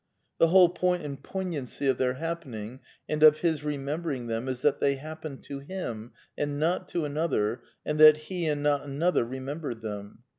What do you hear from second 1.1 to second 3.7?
poignancy of their happening, and of his